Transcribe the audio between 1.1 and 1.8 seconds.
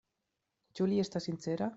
sincera?